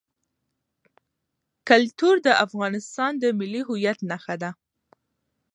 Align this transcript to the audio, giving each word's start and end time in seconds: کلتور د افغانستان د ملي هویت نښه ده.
کلتور 1.69 2.15
د 2.27 2.27
افغانستان 2.45 3.11
د 3.17 3.23
ملي 3.39 3.61
هویت 3.67 3.99
نښه 4.09 4.35
ده. 4.41 4.51